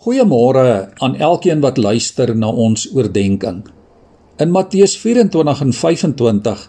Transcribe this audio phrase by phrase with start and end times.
[0.00, 3.58] Goeiemôre aan elkeen wat luister na ons oordeenking.
[4.40, 6.62] In Matteus 24 en 25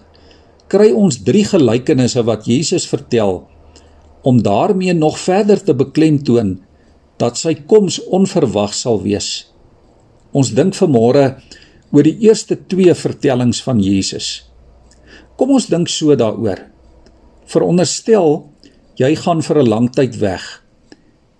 [0.67, 3.45] kry ons drie gelykenisse wat Jesus vertel
[4.27, 6.57] om daarmee nog verder te beklemtoon
[7.23, 9.29] dat sy koms onverwags sal wees.
[10.35, 11.23] Ons dink vanmôre
[11.95, 14.41] oor die eerste twee vertellings van Jesus.
[15.39, 16.67] Kom ons dink so daaroor.
[17.47, 18.41] Veronderstel
[18.99, 20.60] jy gaan vir 'n lang tyd weg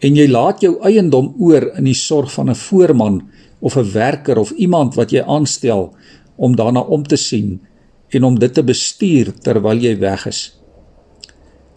[0.02, 3.21] en jy laat jou eiendom oor in die sorg van 'n voorman
[3.59, 5.93] of 'n werker of iemand wat jy aanstel
[6.36, 7.61] om daarna om te sien
[8.09, 10.57] en om dit te bestuur terwyl jy weg is.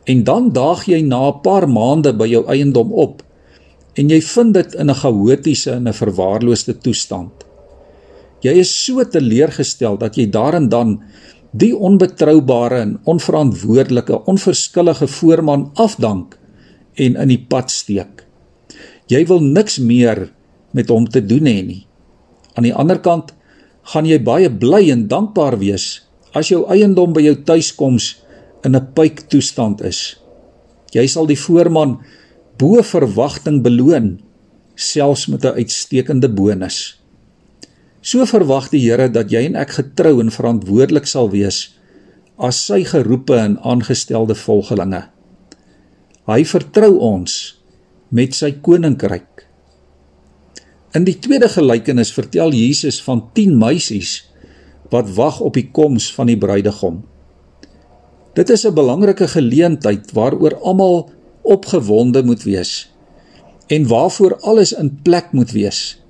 [0.04, 3.22] En dan daag jy na 'n paar maande by jou eiendom op
[3.94, 7.32] en jy vind dit in 'n chaotiese en 'n verwaarloosde toestand.
[8.40, 11.02] Jy is so teleurgestel dat jy daarin dan
[11.52, 16.38] die onbetroubare en onverantwoordelike, onverskillige voorman afdank
[16.96, 18.24] en in die pad steek.
[19.10, 20.30] Jy wil niks meer
[20.72, 21.82] met hom te doen hê nie.
[22.54, 23.34] Aan die ander kant
[23.92, 28.16] gaan jy baie bly en dankbaar wees as jou eiendom by jou tuiskoms
[28.64, 30.16] in 'n pyk toestand is.
[30.92, 31.98] Jy sal die voorman
[32.58, 34.20] bo verwagting beloon
[34.74, 36.98] selfs met 'n uitstekende bonus.
[38.02, 41.70] So verwag die Here dat jy en ek getrou en verantwoordelik sal wees
[42.36, 45.13] as sy geroepe en aangestelde volgelinge.
[46.24, 47.32] Hy vertrou ons
[48.16, 49.42] met sy koninkryk.
[50.96, 54.22] In die tweede gelykenis vertel Jesus van 10 meisies
[54.92, 57.02] wat wag op die koms van die bruidegom.
[58.32, 61.10] Dit is 'n belangrike geleentheid waaroor almal
[61.42, 62.88] opgewonde moet wees
[63.68, 66.00] en waarvoor alles in plek moet wees.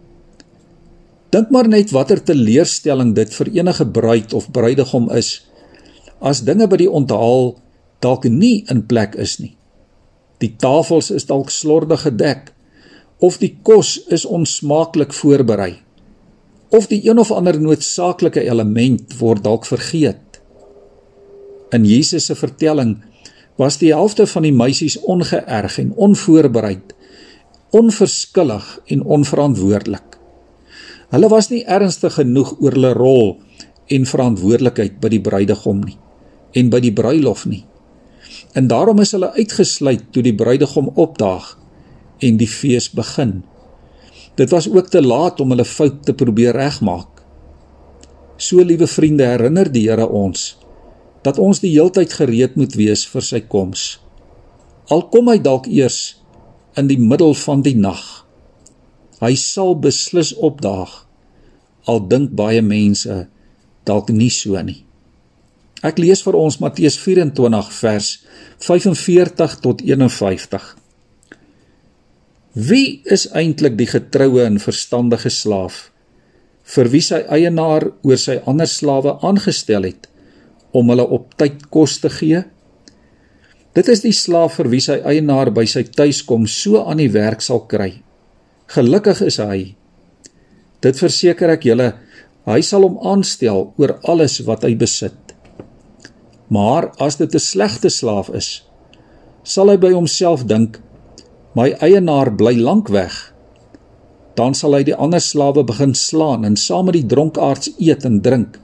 [1.30, 5.42] Dink maar net watter teleurstelling dit vir enige bruid of bruidegom is
[6.20, 7.58] as dinge by die onthaal
[7.98, 9.56] dalk nie in plek is nie.
[10.42, 12.52] Die tafels is dalk slordig gedek
[13.18, 15.84] of die kos is onsmaaklik voorberei
[16.74, 20.40] of die een of ander noodsaaklike element word dalk vergeet.
[21.70, 22.96] In Jesus se vertelling
[23.60, 26.94] was die helfte van die meisies ongeërg en onvoorbereid,
[27.70, 30.18] onverskillig en onverantwoordelik.
[31.14, 33.36] Hulle was nie ernstig genoeg oor hulle rol
[33.94, 35.98] en verantwoordelikheid by die bruidegom nie
[36.54, 37.64] en by die bruilof nie.
[38.52, 41.54] En daarom is hulle uitgesluit toe die bruidegom opdaag
[42.18, 43.42] en die fees begin.
[44.34, 47.22] Dit was ook te laat om hulle fout te probeer regmaak.
[48.36, 50.54] So liewe vriende, herinner die Here ons
[51.24, 53.84] dat ons die heeltyd gereed moet wees vir sy koms.
[54.92, 56.18] Al kom hy dalk eers
[56.76, 58.02] in die middel van die nag.
[59.22, 60.92] Hy sal beslis opdaag.
[61.88, 63.22] Al dink baie mense
[63.88, 64.82] dalk nie so nie.
[65.84, 68.06] Ek lees vir ons Matteus 24 vers
[68.64, 70.68] 45 tot 51.
[72.54, 75.90] Wie is eintlik die getroue en verstandige slaaf
[76.74, 80.08] vir wie sy eienaar oor sy ander slawe aangestel het
[80.72, 82.40] om hulle op tyd kos te gee?
[83.76, 87.44] Dit is die slaaf vir wie sy eienaar by sy tuiskom so aan die werk
[87.44, 87.90] sal kry.
[88.72, 89.74] Gelukkig is hy.
[90.80, 91.90] Dit verseker ek julle,
[92.48, 95.23] hy sal hom aanstel oor alles wat hy besit.
[96.54, 98.48] Maar as dit 'n slegte slaaf is,
[99.42, 100.80] sal hy by homself dink:
[101.54, 103.34] "My eienaar bly lank weg."
[104.34, 108.20] Dan sal hy die ander slawe begin slaan en saam met die dronkaards eet en
[108.20, 108.58] drink.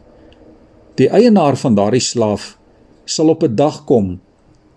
[0.94, 2.58] Die eienaar van daardie slaaf
[3.04, 4.20] sal op 'n dag kom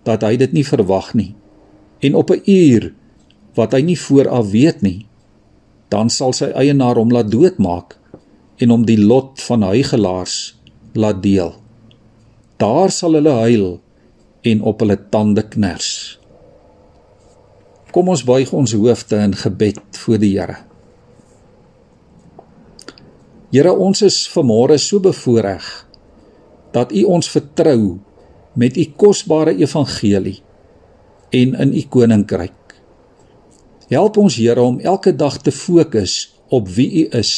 [0.02, 1.34] dat hy dit nie verwag nie
[2.00, 2.94] en op 'n uur
[3.54, 5.06] wat hy nie vooraf weet nie.
[5.88, 7.98] Dan sal sy eienaar hom laat doodmaak
[8.56, 10.54] en hom die lot van huigelaars
[10.92, 11.63] laat deel.
[12.64, 13.64] Daar sal hulle huil
[14.48, 15.88] en op hulle tande kners.
[17.92, 20.56] Kom ons buig ons hoofde in gebed voor die Here.
[23.52, 25.66] Here, ons is vanmôre so bevoorreg
[26.74, 27.98] dat U ons vertrou
[28.58, 30.38] met U kosbare evangelie
[31.34, 32.78] en in U koninkryk.
[33.92, 36.16] Help ons Here om elke dag te fokus
[36.48, 37.34] op wie U is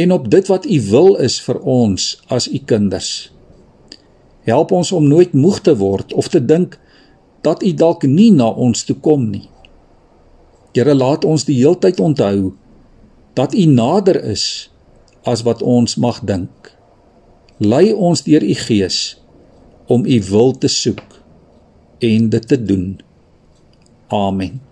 [0.00, 3.12] en op dit wat U wil is vir ons as U kinders.
[4.50, 6.76] Help ons om nooit moeg te word of te dink
[7.46, 9.46] dat U dalk nie na ons toe kom nie.
[10.74, 12.52] Here laat ons die heeltyd onthou
[13.38, 14.70] dat U nader is
[15.22, 16.72] as wat ons mag dink.
[17.58, 19.00] Lei ons deur U Gees
[19.90, 21.20] om U wil te soek
[22.00, 22.98] en dit te doen.
[24.08, 24.69] Amen.